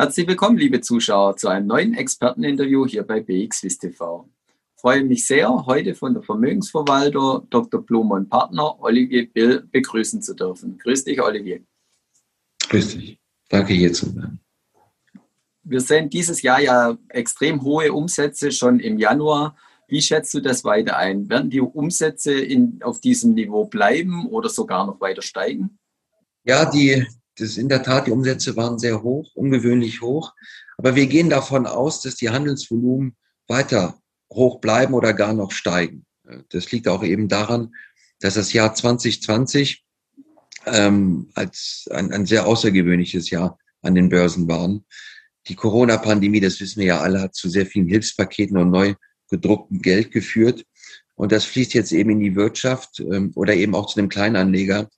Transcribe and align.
Herzlich 0.00 0.28
willkommen, 0.28 0.58
liebe 0.58 0.80
Zuschauer, 0.80 1.36
zu 1.36 1.48
einem 1.48 1.66
neuen 1.66 1.92
Experteninterview 1.92 2.86
hier 2.86 3.02
bei 3.02 3.20
BXWIS 3.20 3.78
TV. 3.78 4.28
Ich 4.46 4.80
freue 4.80 5.02
mich 5.02 5.26
sehr, 5.26 5.66
heute 5.66 5.96
von 5.96 6.14
der 6.14 6.22
Vermögensverwalter 6.22 7.44
Dr. 7.50 7.82
Blum 7.82 8.12
und 8.12 8.30
Partner 8.30 8.80
Olivier 8.80 9.28
Bill 9.28 9.66
begrüßen 9.72 10.22
zu 10.22 10.34
dürfen. 10.34 10.78
Grüß 10.78 11.02
dich, 11.02 11.20
Olivier. 11.20 11.64
Grüß 12.68 12.90
dich. 12.94 13.18
Danke, 13.48 13.74
hier 13.74 13.92
zu 13.92 14.08
sein. 14.10 14.38
Wir 15.64 15.80
sehen 15.80 16.08
dieses 16.08 16.42
Jahr 16.42 16.60
ja 16.60 16.96
extrem 17.08 17.62
hohe 17.62 17.92
Umsätze 17.92 18.52
schon 18.52 18.78
im 18.78 18.98
Januar. 18.98 19.56
Wie 19.88 20.00
schätzt 20.00 20.32
du 20.32 20.38
das 20.38 20.62
weiter 20.62 20.96
ein? 20.96 21.28
Werden 21.28 21.50
die 21.50 21.60
Umsätze 21.60 22.34
in, 22.34 22.78
auf 22.84 23.00
diesem 23.00 23.34
Niveau 23.34 23.64
bleiben 23.64 24.28
oder 24.28 24.48
sogar 24.48 24.86
noch 24.86 25.00
weiter 25.00 25.22
steigen? 25.22 25.76
Ja, 26.44 26.70
die, 26.70 27.04
das 27.40 27.56
in 27.56 27.68
der 27.68 27.82
Tat, 27.82 28.06
die 28.06 28.10
Umsätze 28.10 28.56
waren 28.56 28.78
sehr 28.78 29.02
hoch, 29.02 29.30
ungewöhnlich 29.34 30.00
hoch. 30.00 30.34
Aber 30.76 30.94
wir 30.94 31.06
gehen 31.06 31.30
davon 31.30 31.66
aus, 31.66 32.02
dass 32.02 32.16
die 32.16 32.30
Handelsvolumen 32.30 33.16
weiter 33.46 33.98
hoch 34.32 34.60
bleiben 34.60 34.94
oder 34.94 35.14
gar 35.14 35.32
noch 35.32 35.52
steigen. 35.52 36.04
Das 36.50 36.70
liegt 36.70 36.88
auch 36.88 37.02
eben 37.02 37.28
daran, 37.28 37.74
dass 38.20 38.34
das 38.34 38.52
Jahr 38.52 38.74
2020 38.74 39.84
ähm, 40.66 41.30
als 41.34 41.88
ein, 41.90 42.12
ein 42.12 42.26
sehr 42.26 42.46
außergewöhnliches 42.46 43.30
Jahr 43.30 43.58
an 43.82 43.94
den 43.94 44.08
Börsen 44.08 44.48
war. 44.48 44.80
Die 45.46 45.54
Corona-Pandemie, 45.54 46.40
das 46.40 46.60
wissen 46.60 46.80
wir 46.80 46.86
ja 46.86 47.00
alle, 47.00 47.20
hat 47.22 47.34
zu 47.34 47.48
sehr 47.48 47.64
vielen 47.64 47.88
Hilfspaketen 47.88 48.58
und 48.58 48.70
neu 48.70 48.94
gedrucktem 49.30 49.80
Geld 49.80 50.10
geführt. 50.10 50.64
Und 51.14 51.32
das 51.32 51.44
fließt 51.44 51.74
jetzt 51.74 51.92
eben 51.92 52.10
in 52.10 52.20
die 52.20 52.36
Wirtschaft 52.36 53.00
ähm, 53.00 53.32
oder 53.34 53.54
eben 53.54 53.74
auch 53.74 53.86
zu 53.86 53.98
dem 53.98 54.08
Kleinanleger 54.08 54.88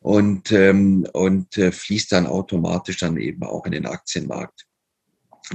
und, 0.00 0.50
ähm, 0.52 1.06
und 1.12 1.56
äh, 1.58 1.72
fließt 1.72 2.12
dann 2.12 2.26
automatisch 2.26 2.98
dann 2.98 3.16
eben 3.16 3.42
auch 3.42 3.66
in 3.66 3.72
den 3.72 3.86
Aktienmarkt. 3.86 4.66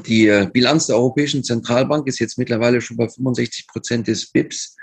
Die 0.06 0.28
äh, 0.28 0.50
Bilanz 0.52 0.88
der 0.88 0.98
Europäischen 0.98 1.44
Zentralbank 1.44 2.08
ist 2.08 2.20
jetzt 2.20 2.38
mittlerweile 2.38 2.82
schon 2.82 2.98
bei 2.98 3.08
65 3.08 3.68
Prozent 3.68 4.08
des 4.08 4.32
BIPs 4.32 4.76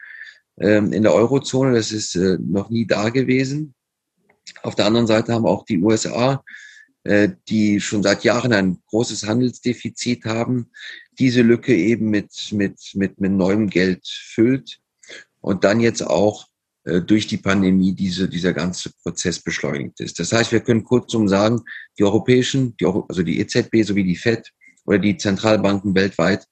ähm, 0.58 0.92
in 0.92 1.02
der 1.02 1.14
Eurozone. 1.14 1.74
Das 1.74 1.92
ist 1.92 2.16
äh, 2.16 2.38
noch 2.41 2.70
nie 2.70 2.86
da 2.86 3.10
gewesen. 3.10 3.74
Auf 4.62 4.74
der 4.74 4.86
anderen 4.86 5.06
Seite 5.06 5.32
haben 5.32 5.46
auch 5.46 5.64
die 5.64 5.78
USA, 5.78 6.42
äh, 7.04 7.30
die 7.48 7.80
schon 7.80 8.02
seit 8.02 8.24
Jahren 8.24 8.52
ein 8.52 8.82
großes 8.88 9.26
Handelsdefizit 9.26 10.24
haben, 10.24 10.70
diese 11.19 11.42
Lücke 11.42 11.76
eben 11.76 12.10
mit, 12.10 12.32
mit, 12.52 12.80
mit, 12.94 13.20
mit 13.20 13.32
neuem 13.32 13.69
Geld 13.69 14.06
füllt 14.06 14.80
und 15.41 15.64
dann 15.64 15.80
jetzt 15.80 16.02
auch 16.02 16.47
durch 16.84 17.28
die 17.28 17.36
Pandemie 17.36 17.92
diese, 17.94 18.28
dieser 18.28 18.52
ganze 18.52 18.91
Prozess 19.02 19.38
beschleunigt 19.38 20.00
ist. 20.00 20.19
Das 20.19 20.33
heißt, 20.33 20.50
wir 20.50 20.61
können 20.61 20.83
kurzum 20.83 21.28
sagen, 21.28 21.62
die 21.98 22.02
europäischen, 22.02 22.77
die, 22.77 22.86
also 22.86 23.22
die 23.22 23.38
EZB 23.38 23.84
sowie 23.84 24.02
die 24.02 24.16
FED 24.16 24.50
oder 24.84 24.98
die 24.98 25.16
Zentralbanken 25.16 25.94
weltweit 25.94 26.44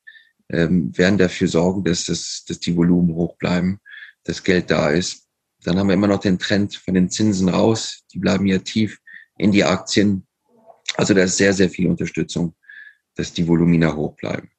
ähm, 0.48 0.96
werden 0.96 1.18
dafür 1.18 1.48
sorgen, 1.48 1.84
dass, 1.84 2.04
das, 2.04 2.44
dass 2.46 2.60
die 2.60 2.76
Volumen 2.76 3.14
hoch 3.14 3.36
bleiben, 3.38 3.80
dass 4.24 4.42
Geld 4.42 4.70
da 4.70 4.90
ist. 4.90 5.26
Dann 5.64 5.78
haben 5.78 5.88
wir 5.88 5.94
immer 5.94 6.06
noch 6.06 6.20
den 6.20 6.38
Trend 6.38 6.76
von 6.76 6.94
den 6.94 7.10
Zinsen 7.10 7.48
raus. 7.48 8.02
Die 8.12 8.18
bleiben 8.18 8.46
ja 8.46 8.58
tief 8.58 8.98
in 9.36 9.52
die 9.52 9.64
Aktien. 9.64 10.26
Also 10.96 11.14
da 11.14 11.22
ist 11.22 11.36
sehr, 11.36 11.52
sehr 11.52 11.70
viel 11.70 11.88
Unterstützung, 11.88 12.54
dass 13.14 13.32
die 13.32 13.46
Volumina 13.46 13.94
hoch 13.94 14.16
bleiben. 14.16 14.50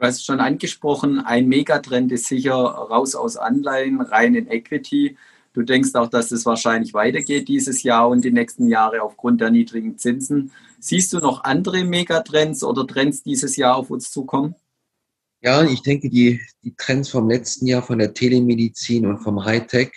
Du 0.00 0.06
hast 0.06 0.24
schon 0.24 0.40
angesprochen, 0.40 1.18
ein 1.20 1.46
Megatrend 1.46 2.10
ist 2.10 2.24
sicher 2.24 2.54
raus 2.54 3.14
aus 3.14 3.36
Anleihen, 3.36 4.00
rein 4.00 4.34
in 4.34 4.50
Equity. 4.50 5.18
Du 5.52 5.60
denkst 5.60 5.94
auch, 5.94 6.08
dass 6.08 6.32
es 6.32 6.46
wahrscheinlich 6.46 6.94
weitergeht 6.94 7.48
dieses 7.48 7.82
Jahr 7.82 8.08
und 8.08 8.24
die 8.24 8.30
nächsten 8.30 8.66
Jahre 8.66 9.02
aufgrund 9.02 9.42
der 9.42 9.50
niedrigen 9.50 9.98
Zinsen. 9.98 10.52
Siehst 10.78 11.12
du 11.12 11.18
noch 11.18 11.44
andere 11.44 11.84
Megatrends 11.84 12.64
oder 12.64 12.86
Trends 12.86 13.22
dieses 13.22 13.56
Jahr 13.56 13.76
auf 13.76 13.90
uns 13.90 14.10
zukommen? 14.10 14.54
Ja, 15.42 15.64
ich 15.64 15.82
denke, 15.82 16.08
die, 16.08 16.40
die 16.64 16.74
Trends 16.74 17.10
vom 17.10 17.28
letzten 17.28 17.66
Jahr 17.66 17.82
von 17.82 17.98
der 17.98 18.14
Telemedizin 18.14 19.06
und 19.06 19.18
vom 19.18 19.44
Hightech, 19.44 19.92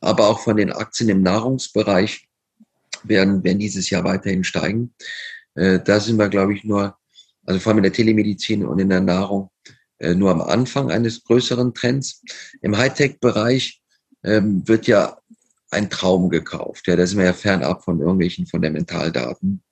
aber 0.00 0.26
auch 0.26 0.40
von 0.40 0.56
den 0.56 0.72
Aktien 0.72 1.10
im 1.10 1.22
Nahrungsbereich 1.22 2.26
werden, 3.04 3.44
werden 3.44 3.60
dieses 3.60 3.88
Jahr 3.88 4.02
weiterhin 4.02 4.42
steigen. 4.42 4.92
Äh, 5.54 5.78
da 5.78 6.00
sind 6.00 6.18
wir, 6.18 6.28
glaube 6.28 6.54
ich, 6.54 6.64
nur 6.64 6.97
also 7.48 7.60
vor 7.60 7.70
allem 7.70 7.78
in 7.78 7.84
der 7.84 7.94
Telemedizin 7.94 8.66
und 8.66 8.78
in 8.78 8.90
der 8.90 9.00
Nahrung, 9.00 9.50
äh, 9.98 10.14
nur 10.14 10.30
am 10.30 10.42
Anfang 10.42 10.90
eines 10.90 11.24
größeren 11.24 11.72
Trends. 11.72 12.22
Im 12.60 12.76
Hightech-Bereich 12.76 13.80
ähm, 14.22 14.68
wird 14.68 14.86
ja 14.86 15.16
ein 15.70 15.88
Traum 15.88 16.28
gekauft. 16.28 16.86
Ja, 16.86 16.96
da 16.96 17.06
sind 17.06 17.16
wir 17.16 17.24
ja 17.24 17.32
fernab 17.32 17.84
von 17.84 18.00
irgendwelchen 18.00 18.46
Fundamentaldaten. 18.46 19.62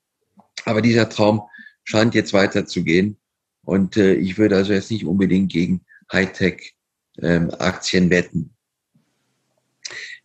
Aber 0.64 0.80
dieser 0.80 1.10
Traum 1.10 1.42
scheint 1.84 2.14
jetzt 2.14 2.32
weiterzugehen. 2.32 3.18
Und 3.62 3.98
äh, 3.98 4.14
ich 4.14 4.38
würde 4.38 4.56
also 4.56 4.72
jetzt 4.72 4.90
nicht 4.90 5.04
unbedingt 5.04 5.52
gegen 5.52 5.84
Hightech-Aktien 6.10 8.04
ähm, 8.04 8.10
wetten. 8.10 8.54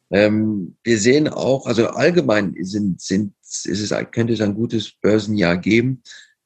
Ähm, 0.10 0.78
wir 0.84 0.98
sehen 0.98 1.28
auch, 1.28 1.66
also 1.66 1.88
allgemein 1.90 2.56
sind, 2.62 3.02
sind, 3.02 3.34
ist 3.42 3.66
es, 3.68 3.94
könnte 4.12 4.32
es 4.32 4.42
ein 4.42 4.56
gutes 4.56 4.94
Börsenjahr 5.02 5.58
geben 5.58 6.02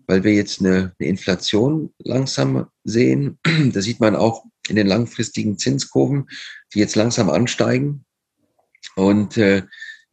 weil 0.07 0.23
wir 0.23 0.33
jetzt 0.33 0.59
eine, 0.59 0.93
eine 0.99 1.09
Inflation 1.09 1.93
langsam 1.99 2.67
sehen. 2.83 3.39
Das 3.73 3.85
sieht 3.85 3.99
man 3.99 4.15
auch 4.15 4.45
in 4.67 4.75
den 4.75 4.87
langfristigen 4.87 5.57
Zinskurven, 5.57 6.27
die 6.73 6.79
jetzt 6.79 6.95
langsam 6.95 7.29
ansteigen. 7.29 8.05
Und 8.95 9.37
äh, 9.37 9.63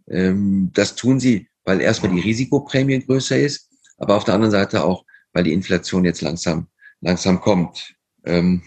ähm, 0.09 0.71
das 0.75 0.95
tun 0.95 1.21
sie, 1.21 1.49
weil 1.65 1.81
erstmal 1.81 2.13
die 2.13 2.21
Risikoprämie 2.21 3.05
größer 3.05 3.39
ist, 3.39 3.71
aber 3.99 4.17
auf 4.17 4.25
der 4.25 4.35
anderen 4.35 4.51
Seite 4.51 4.85
auch, 4.85 5.05
weil 5.33 5.45
die 5.45 5.53
Inflation 5.53 6.05
jetzt 6.05 6.23
langsam, 6.23 6.69
langsam 7.01 7.41
kommt. 7.41 7.95
Ähm, 8.25 8.63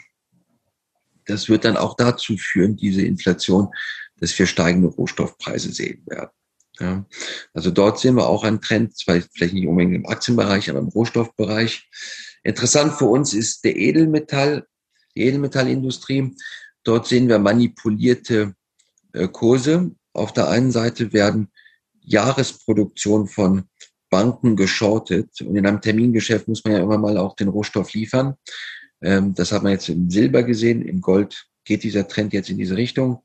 das 1.26 1.50
wird 1.50 1.66
dann 1.66 1.78
auch 1.78 1.96
dazu 1.96 2.38
führen, 2.38 2.76
diese 2.76 3.02
Inflation, 3.02 3.70
dass 4.18 4.38
wir 4.38 4.46
steigende 4.46 4.90
Rohstoffpreise 4.90 5.72
sehen 5.72 6.04
werden. 6.06 6.30
Ja, 6.80 7.06
also 7.56 7.72
dort 7.72 8.00
sehen 8.00 8.16
wir 8.16 8.28
auch 8.28 8.44
einen 8.44 8.60
Trend, 8.60 8.98
zwar 8.98 9.22
vielleicht 9.34 9.54
nicht 9.54 9.66
unbedingt 9.66 9.96
im 9.96 10.06
Aktienbereich, 10.06 10.70
aber 10.70 10.80
im 10.80 10.90
Rohstoffbereich. 10.90 11.90
Interessant 12.44 12.94
für 12.94 13.06
uns 13.06 13.34
ist 13.34 13.64
der 13.64 13.78
Edelmetall, 13.78 14.68
die 15.16 15.22
Edelmetallindustrie. 15.22 16.36
Dort 16.84 17.08
sehen 17.08 17.30
wir 17.30 17.40
manipulierte 17.40 18.56
äh, 19.14 19.30
Kurse. 19.30 19.92
Auf 20.12 20.34
der 20.34 20.50
einen 20.50 20.72
Seite 20.72 21.14
werden 21.14 21.50
Jahresproduktion 22.02 23.28
von 23.28 23.64
Banken 24.10 24.58
geschortet 24.58 25.42
und 25.42 25.56
in 25.56 25.66
einem 25.66 25.82
Termingeschäft 25.82 26.48
muss 26.48 26.64
man 26.64 26.74
ja 26.74 26.80
immer 26.80 26.98
mal 26.98 27.18
auch 27.18 27.38
den 27.38 27.48
Rohstoff 27.48 27.94
liefern. 27.94 28.36
Ähm, 29.02 29.34
das 29.34 29.54
hat 29.54 29.64
man 29.64 29.72
jetzt 29.72 29.88
im 29.88 30.10
Silber 30.10 30.44
gesehen, 30.44 30.82
im 30.82 31.00
Gold 31.00 31.48
geht 31.64 31.84
dieser 31.84 32.08
Trend 32.08 32.34
jetzt 32.34 32.50
in 32.50 32.58
diese 32.58 32.76
Richtung. 32.76 33.24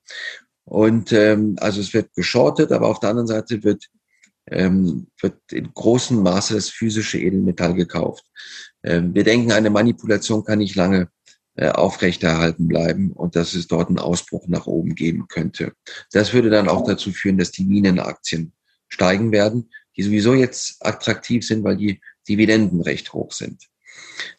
Und 0.65 1.13
ähm, 1.13 1.57
also 1.59 1.81
es 1.81 1.93
wird 1.93 2.15
geschortet, 2.15 2.71
aber 2.71 2.87
auf 2.87 3.01
der 3.01 3.11
anderen 3.11 3.27
Seite 3.27 3.65
wird, 3.65 3.87
ähm, 4.51 5.07
wird 5.21 5.53
in 5.53 5.73
großem 5.73 6.23
Maße 6.23 6.55
das 6.55 6.69
physische 6.69 7.19
Edelmetall 7.19 7.75
gekauft. 7.75 8.25
Ähm, 8.83 9.15
wir 9.15 9.25
denken, 9.25 9.53
eine 9.53 9.71
Manipulation 9.71 10.45
kann 10.45 10.59
nicht 10.59 10.75
lange 10.75 11.09
äh, 11.57 11.69
aufrechterhalten 11.69 12.69
bleiben 12.69 13.13
und 13.13 13.37
dass 13.37 13.55
es 13.55 13.67
dort 13.67 13.89
einen 13.89 13.99
Ausbruch 13.99 14.47
nach 14.49 14.67
oben 14.67 14.95
geben 14.95 15.27
könnte. 15.29 15.73
Das 16.13 16.33
würde 16.33 16.51
dann 16.51 16.69
auch 16.69 16.87
dazu 16.87 17.13
führen, 17.13 17.39
dass 17.39 17.51
die 17.51 17.65
Minenaktien 17.65 18.53
steigen 18.89 19.33
werden, 19.33 19.71
die 19.97 20.03
sowieso 20.03 20.35
jetzt 20.35 20.85
attraktiv 20.85 21.47
sind, 21.47 21.65
weil 21.65 21.77
die 21.77 22.01
Dividenden 22.29 22.81
recht 22.81 23.13
hoch 23.13 23.33
sind. 23.33 23.69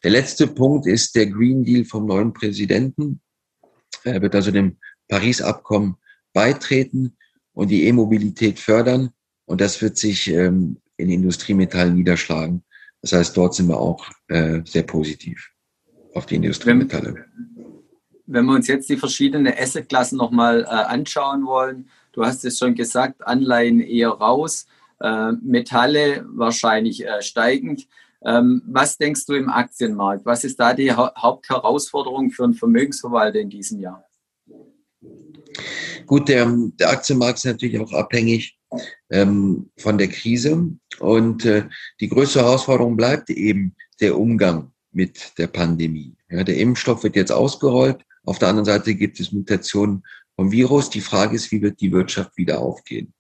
Der 0.04 0.12
letzte 0.12 0.48
Punkt 0.48 0.88
ist 0.88 1.16
der 1.16 1.28
Green 1.28 1.64
Deal 1.64 1.86
vom 1.86 2.06
neuen 2.06 2.34
Präsidenten. 2.34 3.22
Er 4.04 4.22
wird 4.22 4.36
also 4.36 4.52
dem 4.52 4.78
Paris-Abkommen 5.08 5.98
beitreten 6.34 7.18
und 7.54 7.70
die 7.70 7.86
E-Mobilität 7.86 8.60
fördern. 8.60 9.12
Und 9.52 9.60
das 9.60 9.82
wird 9.82 9.98
sich 9.98 10.30
ähm, 10.30 10.78
in 10.96 11.10
Industriemetallen 11.10 11.94
niederschlagen. 11.94 12.64
Das 13.02 13.12
heißt, 13.12 13.36
dort 13.36 13.54
sind 13.54 13.68
wir 13.68 13.78
auch 13.78 14.10
äh, 14.30 14.62
sehr 14.64 14.84
positiv 14.84 15.52
auf 16.14 16.26
die 16.26 16.36
Industriemetalle. 16.36 17.26
Wenn, 18.28 18.46
wir 18.46 18.54
uns 18.54 18.68
jetzt 18.68 18.88
die 18.90 18.96
verschiedenen 18.96 19.54
Assetklassen 19.54 20.18
nochmal 20.18 20.62
äh, 20.62 20.68
anschauen 20.68 21.46
wollen, 21.46 21.90
du 22.14 22.24
hast 22.24 22.46
es 22.46 22.60
schon 22.60 22.76
gesagt, 22.76 23.28
Anleihen 23.28 23.82
eher 23.82 24.12
raus, 24.12 24.68
äh, 25.02 25.34
Metalle 25.34 26.26
wahrscheinlich 26.30 27.06
äh, 27.06 27.22
steigend. 27.22 27.90
Ähm, 28.24 28.62
was 28.68 28.98
denkst 28.98 29.26
du 29.26 29.34
im 29.34 29.50
Aktienmarkt? 29.50 30.26
Was 30.26 30.46
ist 30.46 30.62
da 30.62 30.74
die 30.74 30.94
ha 30.94 31.12
Hauptherausforderung 31.18 32.32
für 32.32 32.46
einen 32.46 32.54
Vermögensverwalter 32.54 33.40
in 33.40 33.50
diesem 33.50 33.82
Jahr? 33.82 34.06
Gut, 36.06 36.30
der, 36.30 36.50
der 36.80 36.90
Aktienmarkt 36.90 37.40
ist 37.40 37.46
natürlich 37.46 37.78
auch 37.82 37.92
abhängig 37.92 38.58
ähm, 39.10 39.70
von 39.78 39.98
der 39.98 40.08
Krise. 40.08 40.70
Und 41.00 41.46
äh, 41.46 41.64
die 42.00 42.10
größte 42.10 42.40
Herausforderung 42.40 42.96
bleibt 42.96 43.30
eben 43.30 43.76
der 44.00 44.18
Umgang 44.18 44.72
mit 44.92 45.38
der 45.38 45.48
Pandemie. 45.48 46.16
Ja, 46.30 46.44
der 46.44 46.58
Impfstoff 46.58 47.04
wird 47.04 47.16
jetzt 47.16 47.32
ausgerollt. 47.32 48.04
Auf 48.26 48.40
der 48.40 48.50
anderen 48.50 48.66
Seite 48.66 48.96
gibt 48.96 49.20
es 49.20 49.32
Mutationen 49.32 50.04
vom 50.36 50.52
Virus. 50.52 50.90
Die 50.90 51.02
Frage 51.02 51.36
ist, 51.36 51.52
wie 51.52 51.62
wird 51.62 51.82
die 51.82 51.92
Wirtschaft 51.92 52.38
wieder 52.38 52.60
aufgehen? 52.60 53.14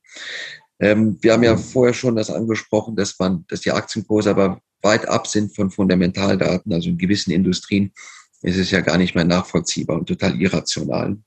Ähm, 0.80 1.18
wir 1.22 1.34
haben 1.34 1.44
ja 1.44 1.58
vorher 1.58 1.94
schon 1.94 2.16
das 2.16 2.30
angesprochen, 2.30 2.96
dass 2.96 3.18
man, 3.20 3.46
dass 3.48 3.62
die 3.62 3.72
Aktienkurse 3.72 4.32
aber 4.32 4.62
weit 4.82 5.08
ab 5.08 5.28
sind 5.28 5.56
von 5.56 5.70
Fundamentaldaten, 5.70 6.74
also 6.74 6.90
in 6.90 6.98
gewissen 6.98 7.32
Industrien 7.32 7.94
ist 8.42 8.58
es 8.58 8.72
ja 8.72 8.82
gar 8.82 8.98
nicht 8.98 9.14
mehr 9.14 9.24
nachvollziehbar 9.24 10.00
und 10.00 10.08
total 10.08 10.40
irrational. 10.42 11.18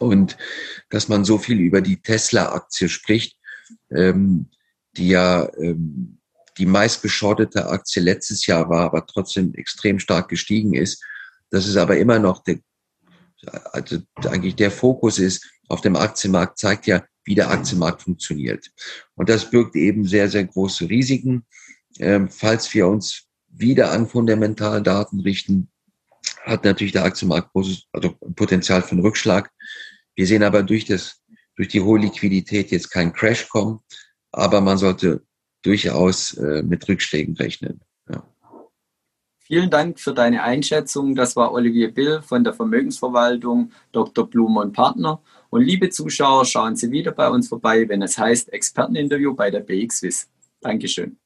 Und 0.00 0.36
dass 0.88 1.08
man 1.08 1.24
so 1.24 1.38
viel 1.38 1.60
über 1.60 1.80
die 1.80 2.00
Tesla-Aktie 2.00 2.88
spricht, 2.88 3.36
ähm, 3.90 4.48
die 4.96 5.08
ja 5.08 5.48
ähm, 5.58 6.18
die 6.58 6.66
meistgeschottete 6.66 7.68
Aktie 7.68 8.02
letztes 8.02 8.46
Jahr 8.46 8.68
war, 8.68 8.86
aber 8.86 9.06
trotzdem 9.06 9.54
extrem 9.54 9.98
stark 9.98 10.28
gestiegen 10.28 10.74
ist. 10.74 11.02
Das 11.50 11.66
ist 11.66 11.76
aber 11.76 11.98
immer 11.98 12.18
noch 12.18 12.42
der, 12.44 12.60
also 13.72 13.98
eigentlich 14.24 14.56
der 14.56 14.70
Fokus 14.70 15.18
ist 15.18 15.46
auf 15.68 15.80
dem 15.80 15.96
Aktienmarkt, 15.96 16.58
zeigt 16.58 16.86
ja, 16.86 17.04
wie 17.24 17.34
der 17.34 17.50
Aktienmarkt 17.50 18.02
funktioniert. 18.02 18.70
Und 19.14 19.28
das 19.28 19.50
birgt 19.50 19.76
eben 19.76 20.06
sehr, 20.06 20.28
sehr 20.28 20.44
große 20.44 20.88
Risiken. 20.88 21.46
Ähm, 21.98 22.28
falls 22.28 22.72
wir 22.74 22.88
uns 22.88 23.26
wieder 23.48 23.92
an 23.92 24.08
Fundamentaldaten 24.08 25.20
richten, 25.20 25.70
hat 26.44 26.64
natürlich 26.64 26.92
der 26.92 27.04
Aktienmarkt 27.04 27.52
großes 27.52 27.86
also 27.92 28.14
Potenzial 28.34 28.82
für 28.82 28.92
einen 28.92 29.02
Rückschlag. 29.02 29.50
Wir 30.20 30.26
sehen 30.26 30.42
aber 30.42 30.62
durch, 30.62 30.84
das, 30.84 31.22
durch 31.56 31.68
die 31.68 31.80
hohe 31.80 31.98
Liquidität 31.98 32.70
jetzt 32.72 32.90
keinen 32.90 33.14
Crash 33.14 33.48
kommen, 33.48 33.80
aber 34.32 34.60
man 34.60 34.76
sollte 34.76 35.22
durchaus 35.62 36.34
äh, 36.34 36.62
mit 36.62 36.86
Rückschlägen 36.86 37.34
rechnen. 37.36 37.80
Ja. 38.06 38.22
Vielen 39.38 39.70
Dank 39.70 39.98
für 39.98 40.12
deine 40.12 40.42
Einschätzung. 40.42 41.14
Das 41.14 41.36
war 41.36 41.52
Olivier 41.52 41.90
Bill 41.90 42.20
von 42.20 42.44
der 42.44 42.52
Vermögensverwaltung 42.52 43.72
Dr. 43.92 44.28
Blumer 44.28 44.60
und 44.60 44.74
Partner. 44.74 45.22
Und 45.48 45.62
liebe 45.62 45.88
Zuschauer, 45.88 46.44
schauen 46.44 46.76
Sie 46.76 46.90
wieder 46.90 47.12
bei 47.12 47.30
uns 47.30 47.48
vorbei, 47.48 47.88
wenn 47.88 48.02
es 48.02 48.18
heißt 48.18 48.52
Experteninterview 48.52 49.32
bei 49.32 49.50
der 49.50 49.60
BXWIS. 49.60 50.28
Dankeschön. 50.60 51.16